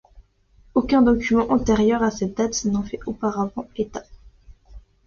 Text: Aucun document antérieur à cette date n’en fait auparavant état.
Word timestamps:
Aucun 0.73 1.03
document 1.03 1.51
antérieur 1.51 2.01
à 2.01 2.09
cette 2.09 2.35
date 2.35 2.65
n’en 2.65 2.81
fait 2.81 2.99
auparavant 3.05 3.67
état. 3.75 4.01